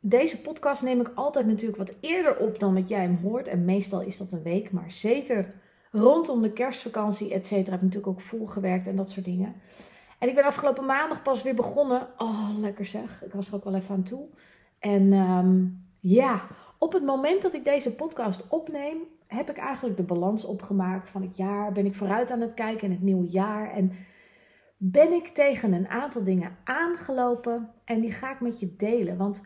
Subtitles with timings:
[0.00, 3.48] deze podcast neem ik altijd natuurlijk wat eerder op dan dat jij hem hoort.
[3.48, 5.46] En meestal is dat een week, maar zeker
[5.90, 9.54] rondom de kerstvakantie, et cetera, heb ik natuurlijk ook volgewerkt en dat soort dingen.
[10.18, 12.08] En ik ben afgelopen maandag pas weer begonnen.
[12.18, 13.24] Oh, lekker zeg.
[13.24, 14.26] Ik was er ook wel even aan toe.
[14.78, 15.64] En ehm,
[16.00, 16.42] ja,
[16.78, 18.96] op het moment dat ik deze podcast opneem,
[19.26, 21.72] heb ik eigenlijk de balans opgemaakt van het jaar.
[21.72, 23.72] Ben ik vooruit aan het kijken in het nieuwe jaar.
[23.72, 23.92] En
[24.76, 27.70] ben ik tegen een aantal dingen aangelopen.
[27.84, 29.16] En die ga ik met je delen.
[29.16, 29.42] Want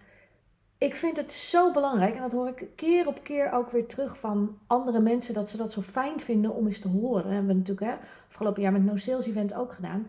[0.83, 4.19] ik vind het zo belangrijk, en dat hoor ik keer op keer ook weer terug
[4.19, 7.23] van andere mensen, dat ze dat zo fijn vinden om eens te horen.
[7.23, 7.97] Dat hebben we natuurlijk hè,
[8.29, 10.07] afgelopen jaar met No Sales Event ook gedaan.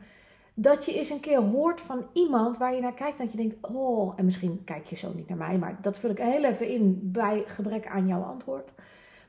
[0.53, 3.57] Dat je eens een keer hoort van iemand waar je naar kijkt dat je denkt,
[3.61, 6.67] oh, en misschien kijk je zo niet naar mij, maar dat vul ik heel even
[6.67, 8.71] in bij gebrek aan jouw antwoord.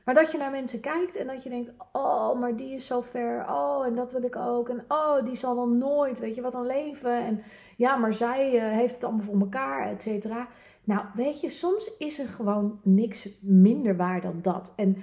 [0.03, 3.01] Maar dat je naar mensen kijkt en dat je denkt, oh, maar die is zo
[3.01, 6.41] ver, oh, en dat wil ik ook, en oh, die zal wel nooit, weet je,
[6.41, 7.43] wat een leven, en
[7.77, 10.47] ja, maar zij uh, heeft het allemaal voor elkaar, et cetera.
[10.85, 14.73] Nou, weet je, soms is er gewoon niks minder waar dan dat.
[14.75, 14.97] En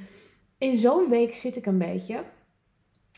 [0.58, 2.24] in zo'n week zit ik een beetje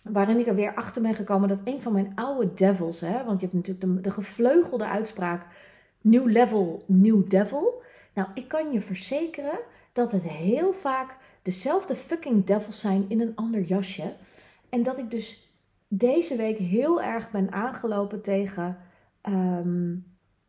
[0.02, 3.40] waarin ik er weer achter ben gekomen dat een van mijn oude devils, hè, want
[3.40, 5.46] je hebt natuurlijk de, de gevleugelde uitspraak
[6.00, 7.82] new level, new devil.
[8.14, 9.58] Nou, ik kan je verzekeren
[9.92, 14.12] dat het heel vaak dezelfde fucking devils zijn in een ander jasje.
[14.68, 15.48] En dat ik dus
[15.88, 18.78] deze week heel erg ben aangelopen tegen
[19.20, 19.94] ehm,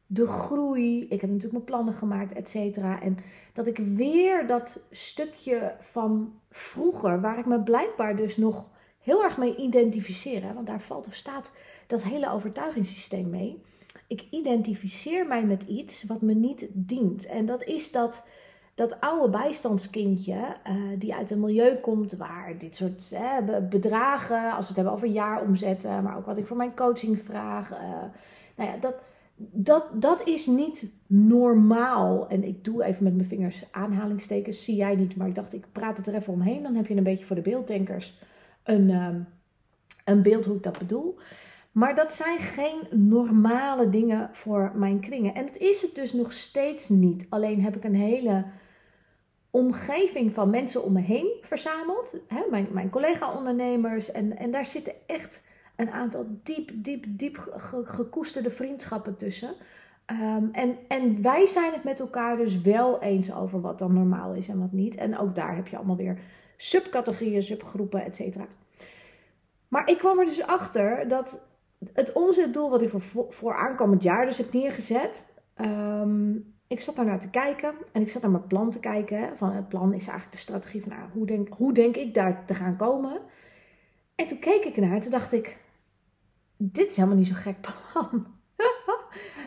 [0.08, 1.02] de groei.
[1.02, 3.02] Ik heb natuurlijk mijn plannen gemaakt, et cetera.
[3.02, 3.18] En
[3.54, 8.68] dat ik weer dat stukje van vroeger, waar ik me blijkbaar dus nog
[9.00, 10.54] heel erg mee identificeer.
[10.54, 11.52] Want daar valt of staat
[11.88, 13.62] dat hele overtuigingssysteem mee.
[14.08, 17.26] Ik identificeer mij met iets wat me niet dient.
[17.26, 18.28] En dat is dat,
[18.76, 23.38] dat oude bijstandskindje uh, die uit een milieu komt waar dit soort uh,
[23.70, 27.72] bedragen, als we het hebben over jaaromzetten, maar ook wat ik voor mijn coaching vraag.
[27.72, 27.78] Uh,
[28.56, 28.96] nou ja, dat,
[29.38, 32.28] dat, dat is niet normaal.
[32.28, 34.64] En ik doe even met mijn vingers aanhalingstekens.
[34.64, 36.64] Zie jij niet, maar ik dacht, ik praat het er even omheen.
[36.64, 38.20] Dan heb je een beetje voor de beelddenkers
[38.64, 39.28] een, um,
[40.06, 41.20] een beeld hoe ik dat bedoel.
[41.72, 45.36] Maar dat zijn geen normale dingen voor mijn kringen.
[45.36, 47.26] En het is het dus nog steeds niet.
[47.30, 48.46] Alleen heb ik een hele
[49.50, 52.18] omgeving van mensen om me heen verzameld.
[52.28, 54.12] Hè, mijn, mijn collega-ondernemers.
[54.12, 55.42] En, en daar zitten echt
[55.76, 57.38] een aantal diep, diep, diep
[57.84, 59.54] gekoesterde vriendschappen tussen.
[60.12, 64.34] Um, en, en wij zijn het met elkaar dus wel eens over wat dan normaal
[64.34, 64.96] is en wat niet.
[64.96, 66.20] En ook daar heb je allemaal weer
[66.58, 68.46] subcategorieën, subgroepen, et cetera.
[69.68, 71.46] Maar ik kwam er dus achter dat
[71.94, 75.26] het omzetdoel wat ik voor, voor aankomend jaar dus heb neergezet.
[75.62, 79.38] Um, ik zat daar naar te kijken en ik zat naar mijn plan te kijken.
[79.38, 82.46] Van het plan is eigenlijk de strategie van nou, hoe, denk, hoe denk ik daar
[82.46, 83.20] te gaan komen.
[84.16, 85.58] En toen keek ik naar en toen dacht ik,
[86.58, 87.56] dit is helemaal niet zo gek
[87.92, 88.28] plan.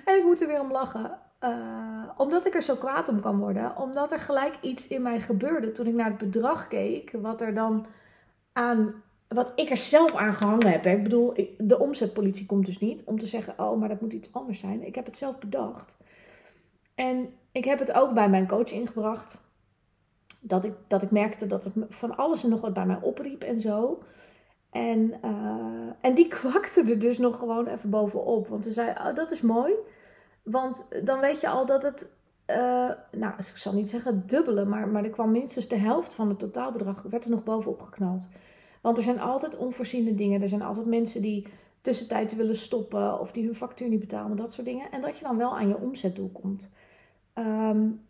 [0.04, 1.18] en ik moet er weer om lachen.
[1.44, 3.76] Uh, omdat ik er zo kwaad om kan worden.
[3.76, 7.12] Omdat er gelijk iets in mij gebeurde toen ik naar het bedrag keek.
[7.12, 7.86] Wat er dan
[8.52, 9.02] aan.
[9.28, 10.86] Wat ik er zelf aan gehangen heb.
[10.86, 14.32] Ik bedoel, de omzetpolitie komt dus niet om te zeggen: Oh, maar dat moet iets
[14.32, 14.86] anders zijn.
[14.86, 15.98] Ik heb het zelf bedacht.
[16.94, 19.40] En ik heb het ook bij mijn coach ingebracht.
[20.40, 23.42] Dat ik, dat ik merkte dat het van alles en nog wat bij mij opriep
[23.42, 24.02] en zo.
[24.70, 28.48] En, uh, en die kwakte er dus nog gewoon even bovenop.
[28.48, 29.72] Want ze zei, oh, dat is mooi.
[30.42, 32.16] Want dan weet je al dat het,
[32.50, 36.28] uh, nou, ik zal niet zeggen dubbele, maar, maar er kwam minstens de helft van
[36.28, 38.28] het totaalbedrag, werd er nog bovenop geknald.
[38.80, 40.42] Want er zijn altijd onvoorziene dingen.
[40.42, 41.46] Er zijn altijd mensen die
[41.80, 44.90] tussentijds willen stoppen of die hun factuur niet betalen, dat soort dingen.
[44.90, 46.70] En dat je dan wel aan je omzetdoel komt.
[47.34, 48.06] Um,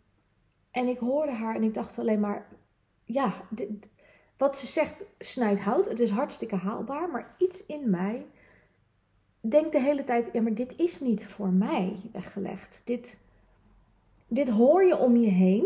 [0.71, 2.47] en ik hoorde haar en ik dacht alleen maar,
[3.03, 3.89] ja, dit,
[4.39, 5.85] wat ze zegt snijdt hout.
[5.85, 7.09] Het is hartstikke haalbaar.
[7.09, 8.25] Maar iets in mij
[9.39, 12.81] denkt de hele tijd: ja, maar dit is niet voor mij weggelegd.
[12.85, 13.19] Dit,
[14.27, 15.65] dit hoor je om je heen.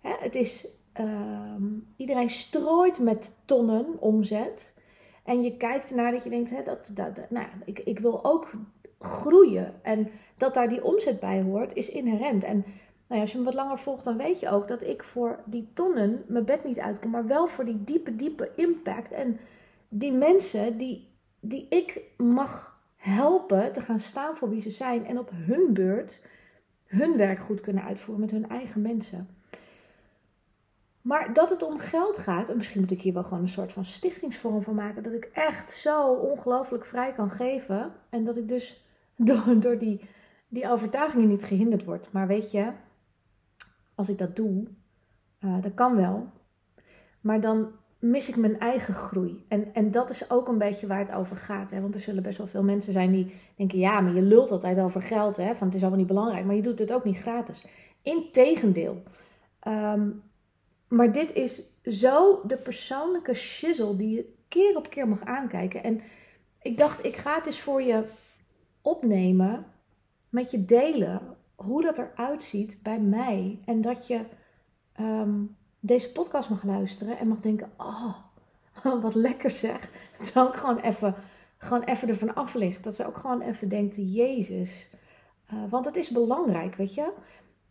[0.00, 0.12] Hè?
[0.18, 0.68] Het is,
[1.00, 1.54] uh,
[1.96, 4.74] iedereen strooit met tonnen omzet.
[5.24, 8.50] En je kijkt ernaar dat je denkt: hè, dat, dat, nou, ik, ik wil ook
[8.98, 9.74] groeien.
[9.82, 12.44] En dat daar die omzet bij hoort, is inherent.
[12.44, 12.64] En
[13.12, 15.38] nou ja, als je me wat langer volgt, dan weet je ook dat ik voor
[15.44, 19.12] die tonnen mijn bed niet uitkom, maar wel voor die diepe, diepe impact.
[19.12, 19.38] En
[19.88, 21.08] die mensen die,
[21.40, 26.22] die ik mag helpen te gaan staan voor wie ze zijn en op hun beurt
[26.86, 29.28] hun werk goed kunnen uitvoeren met hun eigen mensen.
[31.00, 33.72] Maar dat het om geld gaat, en misschien moet ik hier wel gewoon een soort
[33.72, 37.92] van stichtingsvorm van maken, dat ik echt zo ongelooflijk vrij kan geven.
[38.10, 38.84] En dat ik dus
[39.16, 40.00] door, door die,
[40.48, 42.08] die overtuigingen niet gehinderd word.
[42.12, 42.72] Maar weet je,
[44.02, 44.66] als ik dat doe,
[45.40, 46.26] uh, dat kan wel.
[47.20, 49.44] Maar dan mis ik mijn eigen groei.
[49.48, 51.70] En, en dat is ook een beetje waar het over gaat.
[51.70, 51.80] Hè?
[51.80, 54.78] Want er zullen best wel veel mensen zijn die denken: ja, maar je lult altijd
[54.78, 55.36] over geld.
[55.36, 55.54] Hè?
[55.54, 56.44] Van het is allemaal niet belangrijk.
[56.44, 57.66] Maar je doet het ook niet gratis.
[58.02, 59.02] Integendeel.
[59.68, 60.22] Um,
[60.88, 65.82] maar dit is zo de persoonlijke shizzle die je keer op keer mag aankijken.
[65.82, 66.00] En
[66.62, 68.04] ik dacht, ik ga het eens voor je
[68.82, 69.66] opnemen,
[70.30, 71.20] met je delen,
[71.64, 73.58] hoe dat eruit ziet bij mij.
[73.64, 74.20] En dat je
[74.92, 75.40] ehm,
[75.80, 78.14] deze podcast mag luisteren en mag denken, oh,
[79.02, 79.90] wat lekker zeg.
[80.22, 81.14] Terwijl ik gewoon even,
[81.58, 82.84] gewoon even ervan af ligt.
[82.84, 84.90] Dat ze ook gewoon even denkt, Jezus.
[85.52, 87.12] Uh, want het is belangrijk, weet je.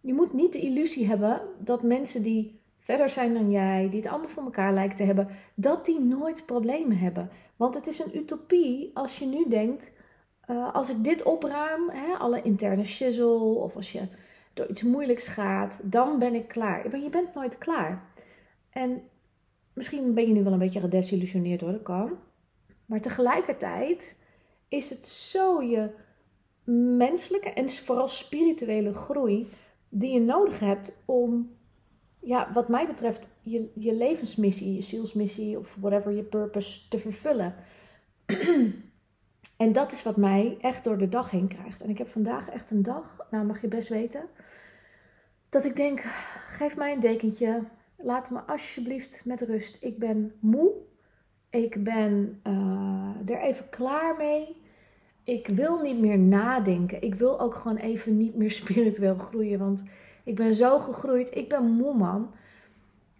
[0.01, 4.09] Je moet niet de illusie hebben dat mensen die verder zijn dan jij, die het
[4.09, 7.29] allemaal voor elkaar lijken te hebben, dat die nooit problemen hebben.
[7.55, 9.91] Want het is een utopie als je nu denkt,
[10.51, 14.01] uh, als ik dit opruim, hè, alle interne shizzle, of als je
[14.53, 16.89] door iets moeilijks gaat, dan ben ik klaar.
[16.89, 18.03] Maar je bent nooit klaar.
[18.69, 19.01] En
[19.73, 22.17] misschien ben je nu wel een beetje gedesillusioneerd hoor, dat kan.
[22.85, 24.15] Maar tegelijkertijd
[24.67, 25.89] is het zo je
[26.97, 29.49] menselijke en vooral spirituele groei
[29.89, 31.55] die je nodig hebt om
[32.19, 37.55] ja, wat mij betreft, je, je levensmissie, je zielsmissie of whatever je purpose te vervullen.
[39.61, 41.81] en dat is wat mij echt door de dag heen krijgt.
[41.81, 44.21] En ik heb vandaag echt een dag, nou mag je best weten,
[45.49, 45.99] dat ik denk:
[46.49, 47.63] geef mij een dekentje,
[47.97, 49.77] laat me alsjeblieft met rust.
[49.81, 50.71] Ik ben moe,
[51.49, 54.61] ik ben uh, er even klaar mee.
[55.23, 57.01] Ik wil niet meer nadenken.
[57.01, 59.59] Ik wil ook gewoon even niet meer spiritueel groeien.
[59.59, 59.83] Want
[60.23, 61.35] ik ben zo gegroeid.
[61.35, 62.31] Ik ben moe, man.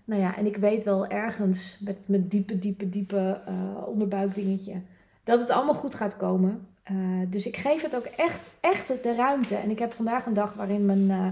[0.06, 4.82] Nou ja, en ik weet wel ergens met mijn diepe, diepe, diepe uh, onderbuikdingetje
[5.24, 6.68] dat het allemaal goed gaat komen.
[6.92, 6.98] Uh,
[7.28, 9.56] dus ik geef het ook echt, echt de ruimte.
[9.56, 11.28] En ik heb vandaag een dag waarin mijn, uh,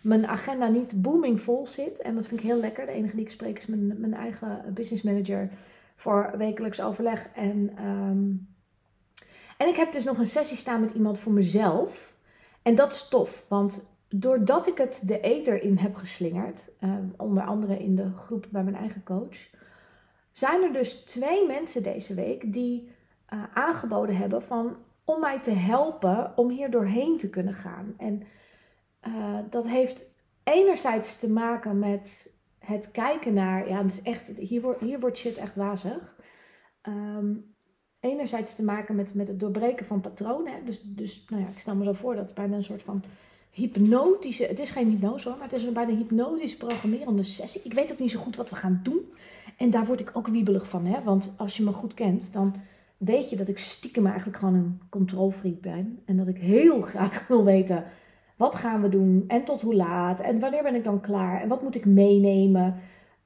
[0.00, 2.00] mijn agenda niet booming vol zit.
[2.00, 2.86] En dat vind ik heel lekker.
[2.86, 5.50] De enige die ik spreek is mijn, mijn eigen business manager
[5.96, 7.28] voor wekelijks overleg.
[7.34, 8.48] En, um,
[9.56, 12.14] en ik heb dus nog een sessie staan met iemand voor mezelf.
[12.62, 17.42] En dat is tof, want doordat ik het de eter in heb geslingerd, uh, onder
[17.42, 19.36] andere in de groep bij mijn eigen coach,
[20.32, 22.90] zijn er dus twee mensen deze week die
[23.32, 27.94] uh, aangeboden hebben van om mij te helpen om hier doorheen te kunnen gaan.
[27.98, 28.22] En
[29.08, 30.04] uh, dat heeft
[30.44, 35.18] enerzijds te maken met het kijken naar, ja, het is echt, hier, wordt, hier wordt
[35.18, 36.16] shit echt wazig.
[36.88, 37.54] Um,
[38.00, 40.64] enerzijds te maken met, met het doorbreken van patronen.
[40.64, 43.02] Dus, dus nou ja, ik stel me zo voor dat het bijna een soort van
[43.50, 47.62] hypnotische, het is geen hypnose hoor, maar het is een bijna hypnotische programmerende sessie.
[47.64, 49.12] Ik weet ook niet zo goed wat we gaan doen.
[49.56, 51.02] En daar word ik ook wiebelig van, hè?
[51.02, 52.54] want als je me goed kent, dan
[53.04, 56.02] weet je dat ik stiekem eigenlijk gewoon een controlfreak ben.
[56.04, 57.84] En dat ik heel graag wil weten,
[58.36, 61.48] wat gaan we doen en tot hoe laat en wanneer ben ik dan klaar en
[61.48, 62.80] wat moet ik meenemen.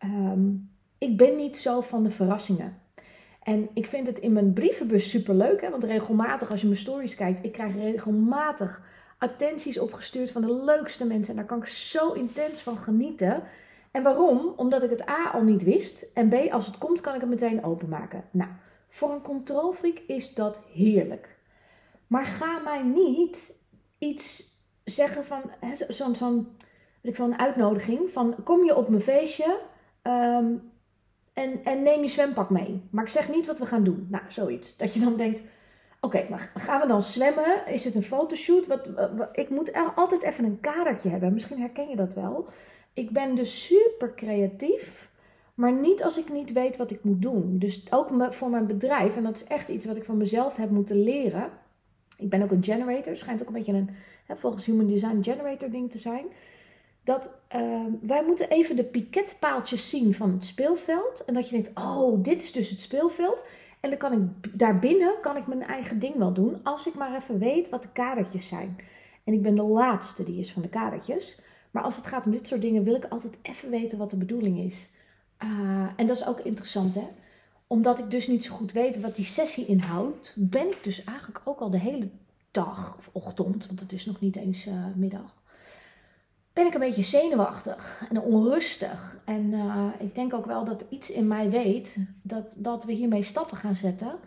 [0.04, 2.78] Um, ik ben niet zo van de verrassingen.
[3.42, 5.70] En ik vind het in mijn brievenbus super leuk, hè?
[5.70, 8.82] want regelmatig als je mijn stories kijkt, ik krijg regelmatig
[9.18, 11.30] attenties opgestuurd van de leukste mensen.
[11.30, 13.42] En daar kan ik zo intens van genieten.
[13.90, 14.52] En waarom?
[14.56, 16.06] Omdat ik het A al niet wist.
[16.14, 18.24] En B, als het komt, kan ik het meteen openmaken.
[18.30, 18.50] Nou,
[18.88, 21.38] voor een controlfreak is dat heerlijk.
[22.06, 23.64] Maar ga mij niet
[23.98, 25.42] iets zeggen van
[25.88, 26.44] zo'n zo
[27.02, 29.60] een uitnodiging van kom je op mijn feestje
[30.02, 30.72] um,
[31.32, 32.88] en, en neem je zwempak mee.
[32.90, 34.06] Maar ik zeg niet wat we gaan doen.
[34.10, 34.76] Nou, zoiets.
[34.76, 35.42] Dat je dan denkt,
[36.00, 37.66] Oké, maar gaan we dan zwemmen?
[37.66, 38.66] Is het een fotoshoot?
[38.66, 38.90] Wat,
[39.32, 41.32] ik moet altijd even een kadertje hebben.
[41.32, 42.48] Misschien herken je dat wel.
[42.92, 45.10] Ik ben dus super creatief,
[45.56, 47.58] maar niet als ik niet weet wat ik moet doen.
[47.58, 50.70] Dus ook voor mijn bedrijf, en dat is echt iets wat ik van mezelf heb
[50.70, 51.50] moeten leren.
[52.18, 53.90] Ik ben ook een generator, schijnt ook een beetje een,
[54.26, 56.24] hè, volgens Human Design, generator ding te zijn.
[57.04, 61.24] Dat uh, wij moeten even de piketpaaltjes zien van het speelveld.
[61.24, 63.44] En dat je denkt, oh, dit is dus het speelveld.
[63.80, 66.60] En dan kan ik daarbinnen kan ik mijn eigen ding wel doen.
[66.62, 68.76] Als ik maar even weet wat de kadertjes zijn.
[69.24, 71.40] En ik ben de laatste die is van de kadertjes.
[71.70, 74.16] Maar als het gaat om dit soort dingen wil ik altijd even weten wat de
[74.16, 74.88] bedoeling is.
[75.44, 77.08] Uh, en dat is ook interessant hè.
[77.66, 80.32] Omdat ik dus niet zo goed weet wat die sessie inhoudt.
[80.36, 82.08] Ben ik dus eigenlijk ook al de hele
[82.50, 83.66] dag of ochtend.
[83.66, 85.36] Want het is nog niet eens uh, middag
[86.56, 89.20] ben ik een beetje zenuwachtig en onrustig.
[89.24, 93.22] En uh, ik denk ook wel dat iets in mij weet dat, dat we hiermee
[93.22, 94.18] stappen gaan zetten.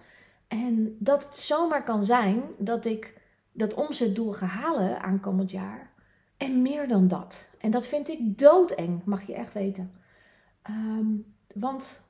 [0.48, 5.92] En dat het zomaar kan zijn dat ik dat omzetdoel ga halen aankomend jaar.
[6.38, 7.50] En meer dan dat.
[7.58, 9.92] En dat vind ik doodeng, mag je echt weten.
[10.70, 11.08] Ehm,
[11.54, 12.02] want,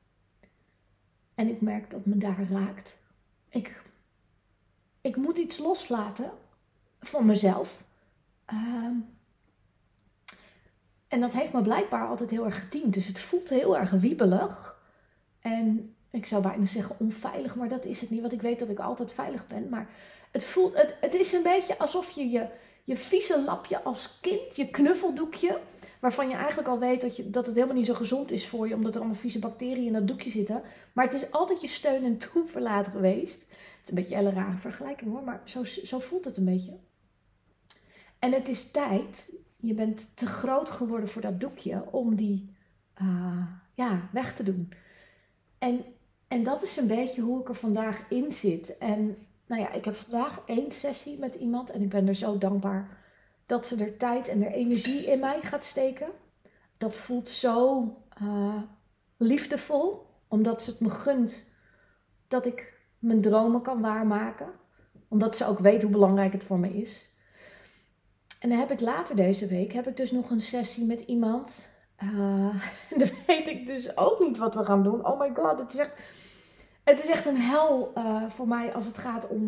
[1.35, 2.97] en ik merk dat me daar raakt,
[3.49, 3.81] ik,
[5.01, 6.31] ik moet iets loslaten
[6.99, 7.83] van mezelf.
[8.45, 8.93] Ehm,
[11.07, 12.93] en dat heeft me blijkbaar altijd heel erg gediend.
[12.93, 14.81] Dus het voelt heel erg wiebelig.
[15.39, 18.21] En ik zou bijna zeggen onveilig, maar dat is het niet.
[18.21, 19.69] Want ik weet dat ik altijd veilig ben.
[19.69, 19.89] Maar
[20.31, 22.49] het, voelt, het, het is een beetje alsof je, je
[22.89, 25.59] je vieze lapje als kind, je knuffeldoekje.
[25.99, 28.67] Waarvan je eigenlijk al weet dat, je, dat het helemaal niet zo gezond is voor
[28.67, 30.61] je, omdat er allemaal vieze bacteriën in dat doekje zitten.
[30.93, 33.41] Maar het is altijd je steun en toeverlaat geweest.
[33.41, 36.77] Het is een beetje een rare vergelijking hoor, maar zo, zo voelt het een beetje.
[38.19, 42.55] En het is tijd, je bent te groot geworden voor dat doekje om die
[43.01, 44.73] uh, ja, weg te doen.
[45.57, 45.83] En,
[46.27, 48.77] en dat is een beetje hoe ik er vandaag in zit.
[48.77, 52.37] En nou ja, ik heb vandaag één sessie met iemand en ik ben er zo
[52.37, 52.97] dankbaar
[53.49, 56.07] dat ze er tijd en er energie in mij gaat steken.
[56.77, 57.83] Dat voelt zo
[58.21, 58.61] uh,
[59.17, 61.53] liefdevol, omdat ze het me gunt
[62.27, 64.49] dat ik mijn dromen kan waarmaken.
[65.07, 67.15] Omdat ze ook weet hoe belangrijk het voor me is.
[68.39, 71.67] En dan heb ik later deze week heb ik dus nog een sessie met iemand.
[72.03, 72.55] Uh,
[72.97, 75.05] dan weet ik dus ook niet wat we gaan doen.
[75.05, 75.91] Oh my god, het is echt,
[76.83, 79.47] het is echt een hel uh, voor mij als het gaat om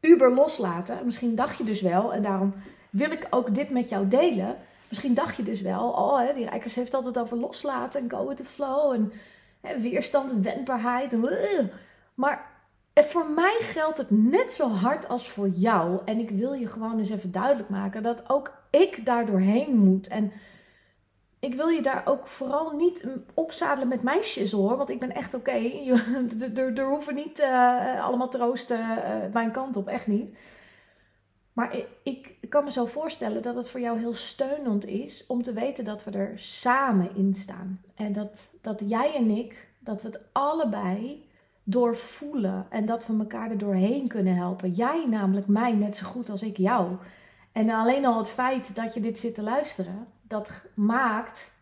[0.00, 0.98] Uber loslaten.
[1.04, 2.54] Misschien dacht je dus wel, en daarom
[2.90, 4.56] wil ik ook dit met jou delen.
[4.88, 8.28] Misschien dacht je dus wel, oh, hè, die Rijkers heeft altijd over loslaten en go
[8.28, 9.12] with the flow en
[9.60, 11.12] hè, weerstand en wendbaarheid.
[11.12, 11.70] En,
[12.14, 12.50] maar
[12.94, 16.00] voor mij geldt het net zo hard als voor jou.
[16.04, 20.08] En ik wil je gewoon eens even duidelijk maken dat ook ik daar doorheen moet.
[20.08, 20.32] En
[21.40, 24.76] ik wil je daar ook vooral niet opzadelen met mijn hoor.
[24.76, 25.52] Want ik ben echt oké.
[26.64, 29.88] Er hoeven niet uh, allemaal troosten uh, mijn kant op.
[29.88, 30.36] Echt niet.
[31.52, 35.42] Maar ik, ik, kan me zo voorstellen dat het voor jou heel steunend is om
[35.42, 37.80] te weten dat we er samen in staan.
[37.94, 41.28] En dat, dat jij en ik, dat we het allebei
[41.62, 42.66] doorvoelen.
[42.70, 44.70] En dat we elkaar er doorheen kunnen helpen.
[44.70, 46.96] Jij namelijk mij net zo goed als ik jou.
[47.52, 51.52] En alleen al het feit dat je dit zit te luisteren dat maakt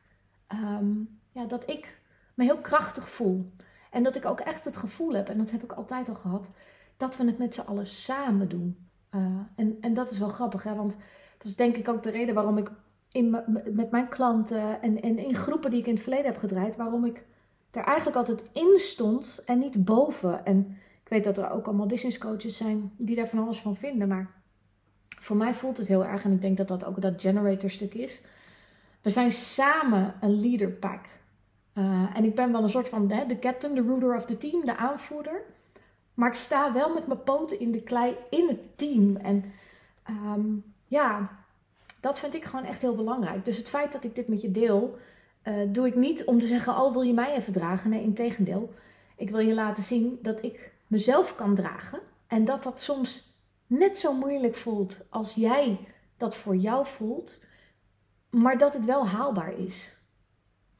[0.52, 2.00] um, ja, dat ik
[2.34, 3.52] me heel krachtig voel.
[3.90, 6.50] En dat ik ook echt het gevoel heb, en dat heb ik altijd al gehad,
[6.96, 8.88] dat we het met z'n allen samen doen.
[9.14, 9.22] Uh,
[9.54, 10.74] en, en dat is wel grappig, hè?
[10.74, 10.96] want
[11.38, 12.70] dat is denk ik ook de reden waarom ik
[13.10, 13.30] in,
[13.72, 17.04] met mijn klanten en, en in groepen die ik in het verleden heb gedraaid, waarom
[17.04, 17.24] ik
[17.70, 20.44] er eigenlijk altijd in stond en niet boven.
[20.44, 23.76] En ik weet dat er ook allemaal business coaches zijn die daar van alles van
[23.76, 24.37] vinden, maar
[25.28, 27.94] voor mij voelt het heel erg, en ik denk dat dat ook dat generator stuk
[27.94, 28.20] is
[29.02, 31.04] we zijn samen een leaderpack.
[31.74, 34.38] Uh, en ik ben wel een soort van hè, de captain, de ruler of the
[34.38, 35.42] team, de aanvoerder.
[36.14, 39.16] Maar ik sta wel met mijn poten in de klei in het team.
[39.16, 39.44] En
[40.08, 41.30] um, ja,
[42.00, 43.44] dat vind ik gewoon echt heel belangrijk.
[43.44, 44.98] Dus het feit dat ik dit met je deel,
[45.44, 47.90] uh, doe ik niet om te zeggen: Oh, wil je mij even dragen?
[47.90, 48.74] Nee, integendeel.
[49.16, 52.00] Ik wil je laten zien dat ik mezelf kan dragen.
[52.26, 53.37] En dat dat soms
[53.68, 57.40] net zo moeilijk voelt als jij dat voor jou voelt
[58.30, 59.96] maar dat het wel haalbaar is.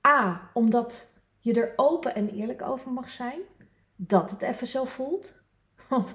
[0.07, 3.40] A, omdat je er open en eerlijk over mag zijn.
[3.97, 5.42] Dat het even zo voelt.
[5.88, 6.14] Want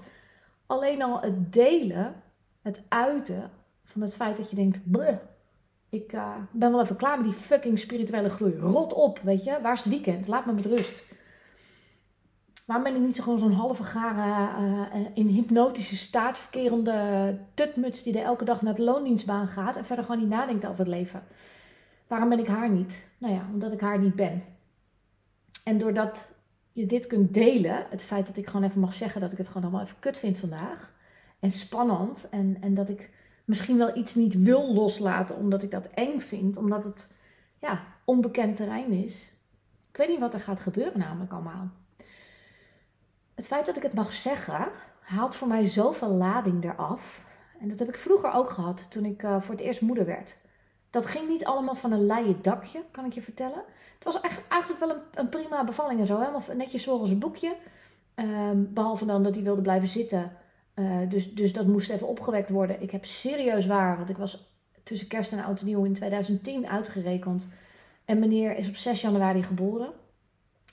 [0.65, 2.23] alleen al het delen,
[2.61, 3.51] het uiten
[3.83, 5.17] van het feit dat je denkt: Bleh,
[5.89, 8.57] ik uh, ben wel even klaar met die fucking spirituele groei.
[8.57, 9.61] Rot op, weet je.
[9.61, 10.27] Waar is het weekend?
[10.27, 11.05] Laat me met rust.
[12.65, 18.03] Waarom ben ik niet zo gewoon zo'n halve garen uh, in hypnotische staat verkerende tutmuts
[18.03, 20.87] die er elke dag naar de loondienstbaan gaat en verder gewoon niet nadenkt over het
[20.87, 21.23] leven?
[22.07, 23.09] Waarom ben ik haar niet?
[23.17, 24.43] Nou ja, omdat ik haar niet ben.
[25.63, 26.31] En doordat
[26.71, 29.47] je dit kunt delen, het feit dat ik gewoon even mag zeggen dat ik het
[29.47, 30.93] gewoon allemaal even kut vind vandaag
[31.39, 33.09] en spannend en, en dat ik
[33.45, 37.13] misschien wel iets niet wil loslaten omdat ik dat eng vind, omdat het
[37.59, 39.31] ja, onbekend terrein is.
[39.89, 41.71] Ik weet niet wat er gaat gebeuren namelijk allemaal
[43.35, 44.67] het feit dat ik het mag zeggen,
[44.99, 47.21] haalt voor mij zoveel lading eraf.
[47.59, 50.37] En dat heb ik vroeger ook gehad toen ik uh, voor het eerst moeder werd.
[50.89, 53.63] Dat ging niet allemaal van een leien dakje, kan ik je vertellen.
[53.95, 56.19] Het was echt, eigenlijk wel een, prima bevalling en zo.
[56.19, 57.55] Helemaal netjes zoals een boekje.
[58.15, 60.31] Um, behalve dan dat hij wilde blijven zitten.
[60.75, 62.81] Uh, dus, dus dat moest even opgewekt worden.
[62.81, 64.51] Ik heb serieus waar, want ik was
[64.83, 67.49] tussen kerst en oud en nieuw in 2010 uitgerekend.
[68.05, 69.89] En meneer is op 6 januari geboren.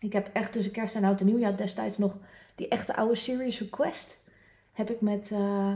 [0.01, 2.17] Ik heb echt tussen kerst en oud en nieuw, destijds nog
[2.61, 4.19] die echte oude Serious Request
[4.73, 5.73] heb ik met uh,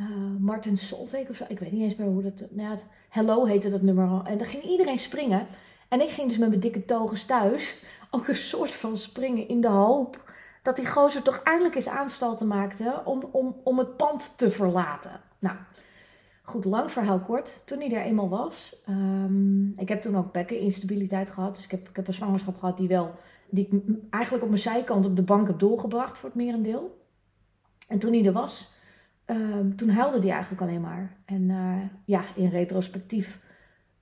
[0.00, 0.06] uh,
[0.38, 1.44] Martin Solveig of zo.
[1.48, 2.50] Ik weet niet eens meer hoe dat.
[2.50, 4.24] Nou ja, Hello heette dat nummer al.
[4.24, 5.46] En daar ging iedereen springen.
[5.88, 9.60] En ik ging dus met mijn dikke togen thuis ook een soort van springen in
[9.60, 10.32] de hoop
[10.62, 15.20] dat die gozer toch eindelijk eens aanstalten maakte om, om, om het pand te verlaten.
[15.38, 15.56] Nou,
[16.46, 17.62] Goed, lang verhaal kort.
[17.64, 21.54] Toen hij er eenmaal was, um, ik heb toen ook bekkeninstabiliteit gehad.
[21.54, 23.14] Dus ik heb, ik heb een zwangerschap gehad die wel,
[23.54, 27.02] die ik eigenlijk op mijn zijkant op de bank heb doorgebracht voor het merendeel.
[27.88, 28.72] En toen hij er was,
[29.26, 31.16] um, toen huilde hij eigenlijk alleen maar.
[31.24, 33.40] En uh, ja, in retrospectief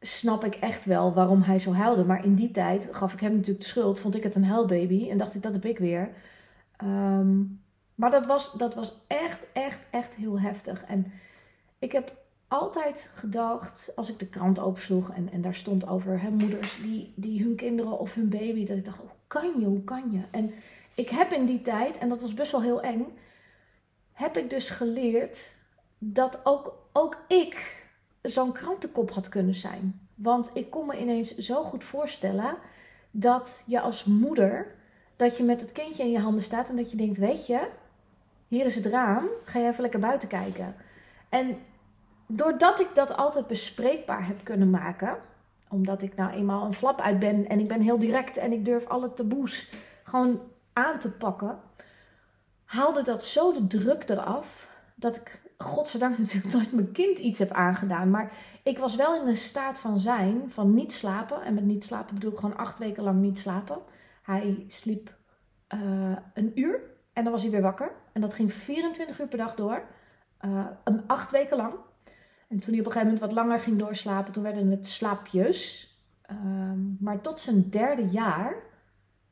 [0.01, 2.05] snap ik echt wel waarom hij zo huilde.
[2.05, 5.09] Maar in die tijd gaf ik hem natuurlijk de schuld, vond ik het een huilbaby
[5.11, 6.11] en dacht ik dat heb ik weer.
[6.85, 7.61] Um,
[7.95, 10.85] maar dat was, dat was echt, echt, echt heel heftig.
[10.85, 11.13] En
[11.79, 12.17] ik heb
[12.49, 17.43] altijd gedacht, als ik de krant opsloeg en, en daar stond over moeders die, die
[17.43, 20.23] hun kinderen of hun baby, dat ik dacht, hoe kan je, hoe kan je?
[20.31, 20.55] En
[20.95, 23.07] ik heb in die tijd, en dat was best wel heel eng,
[24.13, 25.55] heb ik dus geleerd
[25.99, 27.85] dat ook, ook ik
[28.23, 30.09] zo'n krantenkop had kunnen zijn.
[30.15, 32.57] Want ik kon me ineens zo goed voorstellen
[33.11, 34.75] dat je als moeder,
[35.17, 37.69] dat je met het kindje in je handen staat en dat je denkt, weet je,
[38.49, 40.75] hier is het raam, ga je even lekker buiten kijken.
[41.29, 41.59] En
[42.27, 45.19] doordat ik dat altijd bespreekbaar heb kunnen maken,
[45.73, 48.65] omdat ik nou eenmaal een flap uit ben en ik ben heel direct en ik
[48.65, 50.41] durf alle taboes gewoon
[50.73, 51.59] aan te pakken,
[52.65, 57.51] haalde dat zo de druk eraf dat ik, godzijdank natuurlijk nooit mijn kind iets heb
[57.51, 58.11] aangedaan.
[58.11, 61.43] Maar ik was wel in een staat van zijn, van niet slapen.
[61.43, 63.79] En met niet slapen bedoel ik gewoon acht weken lang niet slapen.
[64.23, 65.15] Hij sliep
[65.75, 66.81] uh, een uur
[67.13, 67.93] en dan was hij weer wakker.
[68.13, 69.83] En dat ging 24 uur per dag door.
[70.45, 70.67] Uh,
[71.07, 71.75] acht weken lang.
[72.53, 75.91] En toen hij op een gegeven moment wat langer ging doorslapen, toen werden het slaapjes.
[76.31, 76.37] Uh,
[76.99, 78.55] maar tot zijn derde jaar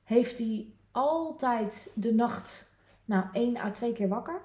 [0.04, 2.72] heeft hij altijd de nacht,
[3.04, 4.40] nou één à twee keer wakker.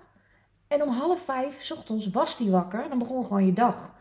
[0.67, 2.89] En om half vijf ochtends was hij wakker.
[2.89, 3.93] Dan begon gewoon je dag.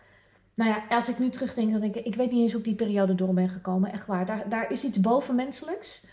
[0.54, 2.66] Nou ja, als ik nu terugdenk, dan denk ik, ik weet niet eens hoe ik
[2.66, 3.92] die periode door ben gekomen.
[3.92, 4.26] Echt waar.
[4.26, 6.06] Daar, daar is iets bovenmenselijks.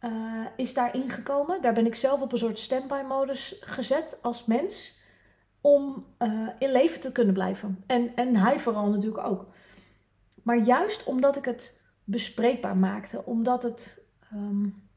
[0.00, 0.10] Uh,
[0.56, 1.62] is daar ingekomen.
[1.62, 5.02] Daar ben ik zelf op een soort standby modus gezet als mens.
[5.66, 7.84] Om uh, in leven te kunnen blijven.
[7.86, 9.46] En, en hij vooral natuurlijk ook.
[10.42, 13.24] Maar juist omdat ik het bespreekbaar maakte.
[13.24, 14.88] Omdat het um,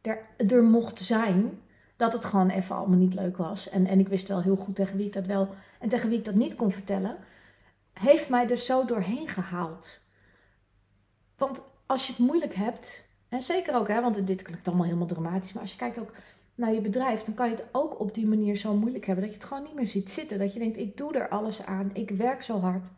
[0.00, 1.60] er, er mocht zijn.
[1.96, 3.68] Dat het gewoon even allemaal niet leuk was.
[3.68, 5.48] En, en ik wist wel heel goed tegen wie ik dat wel
[5.80, 7.16] en tegen wie ik dat niet kon vertellen.
[7.92, 10.00] Heeft mij er zo doorheen gehaald.
[11.36, 15.06] Want als je het moeilijk hebt, en zeker ook, hè, want dit klinkt allemaal helemaal
[15.06, 15.52] dramatisch.
[15.52, 16.12] Maar als je kijkt ook
[16.58, 19.24] naar je bedrijf, dan kan je het ook op die manier zo moeilijk hebben.
[19.24, 20.38] Dat je het gewoon niet meer ziet zitten.
[20.38, 21.90] Dat je denkt, ik doe er alles aan.
[21.92, 22.90] Ik werk zo hard.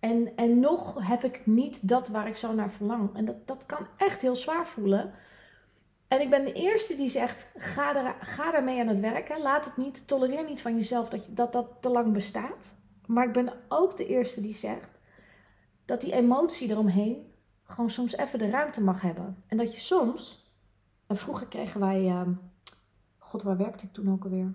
[0.00, 3.16] En, en nog heb ik niet dat waar ik zo naar verlang.
[3.16, 5.12] En dat, dat kan echt heel zwaar voelen.
[6.08, 9.42] En ik ben de eerste die zegt, ga, er, ga ermee aan het werken.
[9.42, 12.74] Laat het niet, tolereer niet van jezelf dat, dat dat te lang bestaat.
[13.06, 14.98] Maar ik ben ook de eerste die zegt
[15.84, 17.32] dat die emotie eromheen
[17.64, 19.42] gewoon soms even de ruimte mag hebben.
[19.46, 20.52] En dat je soms,
[21.06, 22.20] en vroeger kregen wij, uh,
[23.30, 24.52] god waar werkte ik toen ook alweer?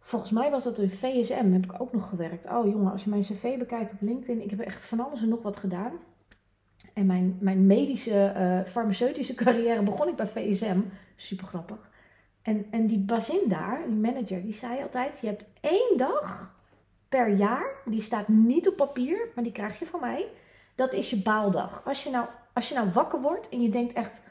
[0.00, 2.48] Volgens mij was dat een VSM, heb ik ook nog gewerkt.
[2.48, 5.28] Oh jongen, als je mijn cv bekijkt op LinkedIn, ik heb echt van alles en
[5.28, 5.92] nog wat gedaan.
[6.94, 10.80] En mijn, mijn medische, uh, farmaceutische carrière begon ik bij VSM.
[11.16, 11.90] Super grappig.
[12.42, 16.54] En, en die bazin daar, die manager, die zei altijd: Je hebt één dag
[17.08, 20.28] per jaar, die staat niet op papier, maar die krijg je van mij
[20.80, 21.82] dat is je baaldag.
[21.84, 24.22] Als je nou, als je nou wakker wordt en je denkt echt,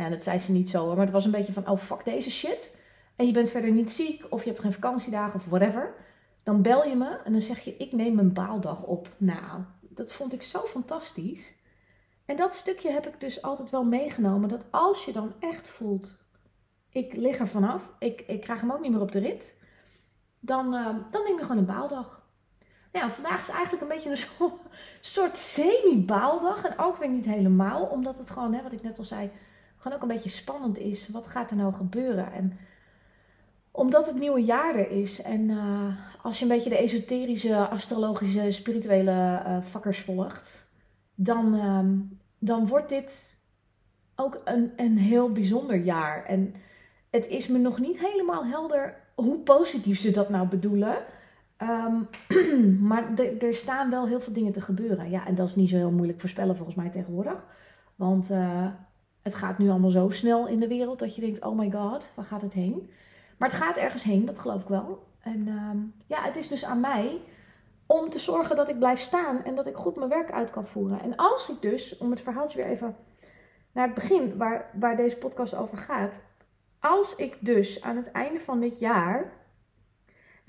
[0.00, 2.30] nou dat zei ze niet zo, maar het was een beetje van, oh fuck deze
[2.30, 2.70] shit.
[3.16, 5.94] En je bent verder niet ziek of je hebt geen vakantiedagen of whatever.
[6.42, 9.08] Dan bel je me en dan zeg je, ik neem mijn baaldag op.
[9.16, 11.52] Nou, dat vond ik zo fantastisch.
[12.24, 14.48] En dat stukje heb ik dus altijd wel meegenomen.
[14.48, 16.18] Dat als je dan echt voelt,
[16.90, 19.58] ik lig er vanaf, ik, ik krijg hem ook niet meer op de rit.
[20.38, 22.28] Dan, uh, dan neem je gewoon een baaldag.
[22.92, 24.50] Nou, vandaag is eigenlijk een beetje een
[25.00, 26.64] soort semi-baaldag.
[26.64, 29.30] En ook weer niet helemaal, omdat het gewoon, hè, wat ik net al zei,
[29.80, 31.08] gewoon ook een beetje spannend is.
[31.08, 32.32] Wat gaat er nou gebeuren?
[32.32, 32.58] En
[33.70, 35.22] omdat het nieuwe jaar er is.
[35.22, 40.70] En uh, als je een beetje de esoterische, astrologische, spirituele vakkers volgt,
[41.14, 43.38] dan, uh, dan wordt dit
[44.16, 46.24] ook een, een heel bijzonder jaar.
[46.24, 46.54] En
[47.10, 50.96] het is me nog niet helemaal helder hoe positief ze dat nou bedoelen.
[51.62, 52.08] Um,
[52.88, 55.10] maar er staan wel heel veel dingen te gebeuren.
[55.10, 57.44] Ja, en dat is niet zo heel moeilijk voorspellen volgens mij tegenwoordig.
[57.96, 58.66] Want uh,
[59.22, 62.08] het gaat nu allemaal zo snel in de wereld dat je denkt: oh my god,
[62.14, 62.90] waar gaat het heen?
[63.36, 65.06] Maar het gaat ergens heen, dat geloof ik wel.
[65.20, 67.20] En um, ja, het is dus aan mij
[67.86, 70.66] om te zorgen dat ik blijf staan en dat ik goed mijn werk uit kan
[70.66, 71.02] voeren.
[71.02, 72.96] En als ik dus, om het verhaaltje weer even
[73.72, 76.20] naar het begin, waar, waar deze podcast over gaat.
[76.80, 79.32] Als ik dus aan het einde van dit jaar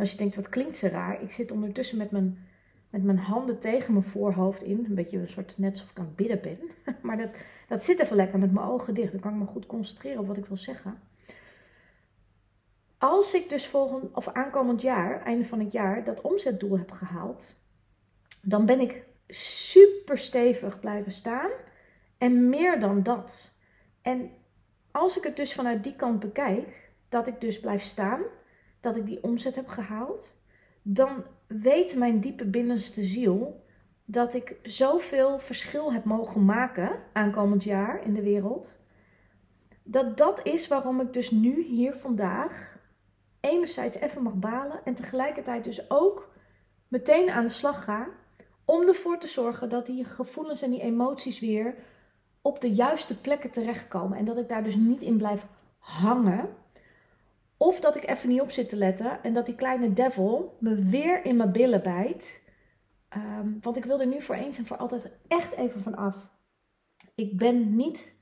[0.02, 1.22] als je denkt, wat klinkt ze raar?
[1.22, 2.48] Ik zit ondertussen met mijn,
[2.92, 4.86] met mijn handen tegen mijn voorhoofd in.
[4.86, 6.60] Een beetje een soort net alsof ik aan het bidden ben.
[7.08, 7.30] maar dat,
[7.68, 9.12] dat zit even lekker met mijn ogen dicht.
[9.12, 11.00] Dan kan ik me goed concentreren op wat ik wil zeggen.
[12.98, 17.56] als ik dus volgend of aankomend jaar, einde van het jaar, dat omzetdoel heb gehaald,
[18.42, 21.50] dan ben ik super stevig blijven staan.
[22.18, 23.52] En meer dan dat.
[24.02, 24.32] En
[24.92, 28.22] als ik het dus vanuit die kant bekijk, dat ik dus blijf staan,
[28.82, 30.41] dat ik die omzet heb gehaald,
[30.82, 33.64] dan weet mijn diepe binnenste ziel
[34.06, 38.80] dat ik zoveel verschil heb mogen maken aankomend jaar in de wereld.
[39.84, 42.80] Dat dat is waarom ik dus nu hier vandaag
[43.40, 46.34] enerzijds even mag balen en tegelijkertijd dus ook
[46.88, 48.08] meteen aan de slag ga
[48.66, 51.76] om ervoor te zorgen dat die gevoelens en die emoties weer
[52.42, 54.18] op de juiste plekken terechtkomen.
[54.18, 55.46] En dat ik daar dus niet in blijf
[55.78, 56.50] hangen.
[57.62, 60.76] Of dat ik even niet op zit te letten en dat die kleine devil me
[60.76, 62.42] weer in mijn billen bijt.
[63.10, 66.16] Ehm, want ik wil er nu voor eens en voor altijd echt even van af.
[67.16, 68.14] Ik ben niet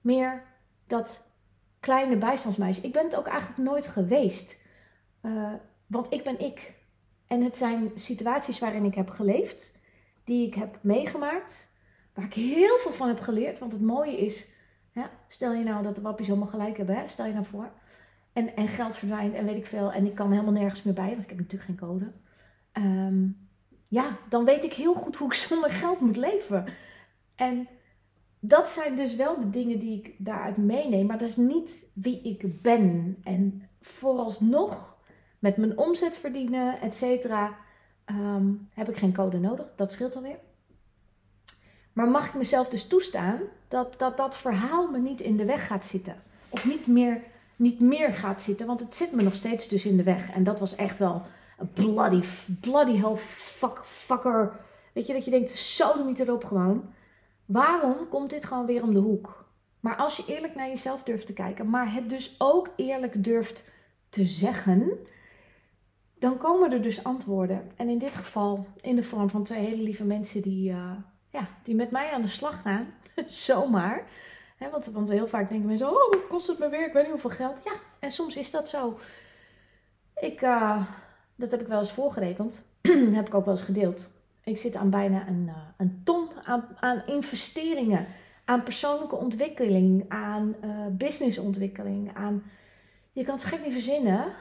[0.00, 0.42] meer
[0.86, 1.32] dat
[1.80, 2.82] kleine bijstandsmeisje.
[2.82, 4.56] Ik ben het ook eigenlijk nooit geweest.
[5.22, 5.52] Uh,
[5.86, 6.74] want ik ben ik.
[7.26, 9.78] En het zijn situaties waarin ik heb geleefd,
[10.24, 11.72] die ik heb meegemaakt,
[12.14, 13.58] waar ik heel veel van heb geleerd.
[13.58, 14.48] Want het mooie is,
[15.26, 17.08] stel je nou dat de wappies allemaal gelijk hebben, hè?
[17.08, 17.70] stel je nou voor.
[18.38, 19.92] En, en geld verdwijnt en weet ik veel.
[19.92, 22.12] En ik kan helemaal nergens meer bij, want ik heb natuurlijk geen code.
[22.72, 23.48] Um,
[23.88, 26.64] ja, dan weet ik heel goed hoe ik zonder geld moet leven.
[27.34, 27.68] En
[28.40, 31.06] dat zijn dus wel de dingen die ik daaruit meeneem.
[31.06, 33.16] Maar dat is niet wie ik ben.
[33.24, 34.98] En vooralsnog,
[35.38, 37.56] met mijn omzet verdienen, et cetera,
[38.04, 39.66] ehm, heb ik geen code nodig.
[39.76, 40.38] Dat scheelt alweer.
[41.92, 45.66] Maar mag ik mezelf dus toestaan dat, dat dat verhaal me niet in de weg
[45.66, 46.22] gaat zitten?
[46.48, 47.22] Of niet meer,
[47.58, 50.30] niet meer gaat zitten, want het zit me nog steeds dus in de weg.
[50.30, 51.22] En dat was echt wel
[51.58, 52.26] een bloody,
[52.60, 54.60] bloody hell fuck, fucker.
[54.92, 56.92] Weet je, dat je denkt, zo doe niet erop gewoon.
[57.44, 59.46] Waarom komt dit gewoon weer om de hoek?
[59.80, 63.70] Maar als je eerlijk naar jezelf durft te kijken, maar het dus ook eerlijk durft
[64.08, 64.98] te zeggen,
[66.18, 67.70] dan komen er dus antwoorden.
[67.76, 70.92] En in dit geval in de vorm van twee hele lieve mensen die, uh,
[71.28, 72.86] ja, die met mij aan de slag gaan.
[73.26, 74.06] Zomaar.
[74.58, 76.86] Want, want heel vaak denken mensen, oh, wat kost het me weer?
[76.86, 77.60] Ik weet niet hoeveel geld.
[77.64, 78.98] Ja, en soms is dat zo.
[80.14, 80.82] Ik, uh,
[81.34, 82.64] dat heb ik wel eens voorgerekend.
[83.18, 84.08] heb ik ook wel eens gedeeld.
[84.44, 88.06] Ik zit aan bijna een, uh, een ton aan, aan, investeringen.
[88.44, 90.04] Aan persoonlijke ontwikkeling.
[90.08, 92.14] Aan uh, businessontwikkeling.
[92.14, 92.42] Aan,
[93.12, 94.32] je kan het gek niet verzinnen.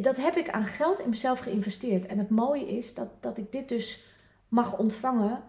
[0.00, 2.06] Dat heb ik aan geld in mezelf geïnvesteerd.
[2.06, 4.04] En het mooie is dat, dat ik dit dus
[4.48, 5.42] mag ontvangen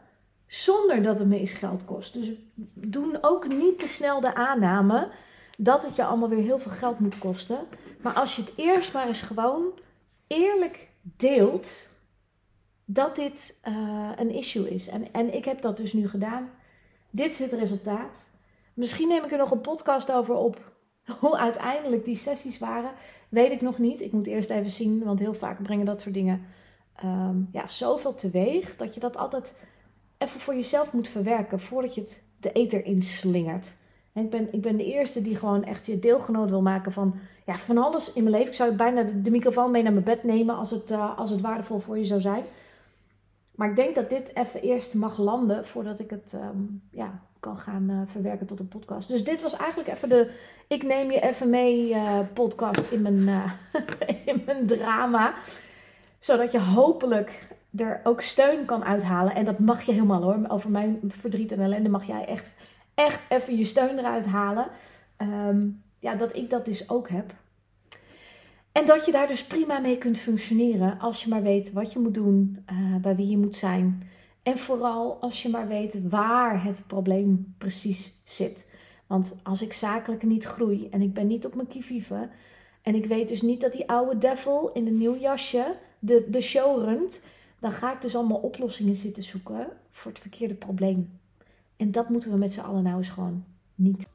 [0.48, 2.14] zonder dat het me eens geld kost.
[2.14, 2.32] Dus
[2.74, 5.10] doen ook niet te snel de aanname
[5.58, 7.60] dat het je allemaal weer heel veel geld moet kosten.
[8.02, 9.80] Maar als je het eerst maar eens gewoon
[10.28, 11.90] eerlijk deelt
[12.86, 14.88] dat dit uh, een issue is.
[14.88, 16.50] En, en ik heb dat dus nu gedaan.
[17.10, 18.30] Dit is het resultaat.
[18.74, 20.72] Misschien neem ik er nog een podcast over op.
[21.20, 22.92] Hoe uiteindelijk die sessies waren,
[23.30, 24.02] weet ik nog niet.
[24.02, 26.46] Ik moet eerst even zien, want heel vaak brengen dat soort dingen
[27.04, 29.56] um, ja, zoveel teweeg dat je dat altijd
[30.18, 33.76] even voor jezelf moet verwerken voordat je het de eter inslingert.
[34.14, 37.16] En ik ben, ik ben de eerste die gewoon echt je deelgenoot wil maken van,
[37.46, 38.52] ja, van alles in mijn leven.
[38.52, 41.42] Ik zou bijna de, microfoon mee naar mijn bed nemen als het, uh, als het
[41.42, 42.44] waardevol voor je zou zijn.
[43.56, 47.58] Maar ik denk dat dit even eerst mag landen voordat ik het um, ja, kan
[47.58, 49.08] gaan uh, verwerken tot een podcast.
[49.08, 50.32] Dus dit was eigenlijk even de
[50.68, 53.44] ik neem je even mee uh, podcast in mijn,
[54.26, 55.34] in mijn drama.
[56.20, 59.36] Zodat je hopelijk er ook steun kan uithalen.
[59.36, 60.40] En dat mag je helemaal hoor.
[60.48, 62.52] Over mijn verdriet en ellende mag jij echt
[62.98, 64.68] echt even je steun eruit halen.
[65.18, 67.34] Um, ja, dat ik dat dus ook heb.
[68.72, 72.00] En dat je daar dus prima mee kunt functioneren als je maar weet wat je
[72.00, 74.10] moet doen, uh, bij wie je moet zijn.
[74.44, 78.70] En vooral als je maar weet waar het probleem precies zit.
[79.08, 82.30] Want als ik zakelijk niet groei en ik ben niet op mijn kivive
[82.82, 86.42] en ik weet dus niet dat die oude devil in een nieuw jasje de, de
[86.42, 87.24] show runt,
[87.60, 91.20] dan ga ik dus allemaal oplossingen zitten zoeken voor het verkeerde probleem.
[91.76, 94.06] En dat moeten we met z'n allen nou eens gewoon niet.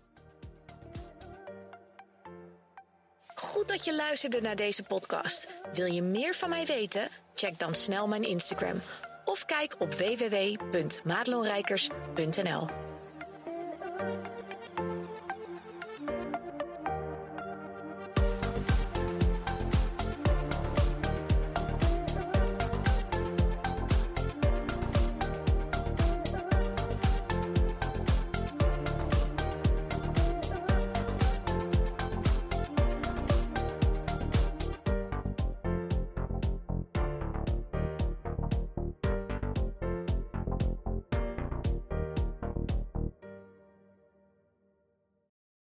[3.34, 5.62] Goed dat je luisterde naar deze podcast.
[5.72, 7.08] Wil je meer van mij weten?
[7.34, 8.80] Check dan snel mijn Instagram
[9.24, 12.91] of kijk op www.maatloonrijkers.nl.